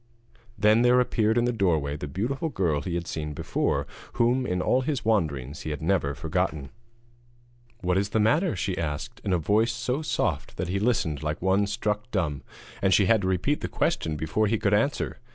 Then 0.57 0.81
there 0.81 0.99
appeared 0.99 1.37
in 1.37 1.45
the 1.45 1.51
doorway 1.53 1.95
the 1.95 2.07
beautiful 2.07 2.49
girl 2.49 2.81
he 2.81 2.95
had 2.95 3.05
seen 3.05 3.33
before, 3.33 3.85
whom 4.13 4.47
in 4.47 4.59
all 4.59 4.81
his 4.81 5.05
wanderings 5.05 5.61
he 5.61 5.69
had 5.69 5.79
never 5.83 6.15
forgotten. 6.15 6.71
'What 7.81 7.99
is 7.99 8.09
the 8.09 8.19
matter?' 8.19 8.55
she 8.55 8.75
asked, 8.79 9.21
in 9.23 9.31
a 9.31 9.37
voice 9.37 9.71
so 9.71 10.01
soft 10.01 10.57
that 10.57 10.69
he 10.69 10.79
listened 10.79 11.21
like 11.21 11.39
one 11.39 11.67
struck 11.67 12.09
dumb, 12.09 12.41
and 12.81 12.95
she 12.95 13.05
had 13.05 13.21
to 13.21 13.27
repeat 13.27 13.61
the 13.61 13.67
question 13.67 14.15
before 14.15 14.47
he 14.47 14.57
could 14.57 14.73
answer. 14.73 15.19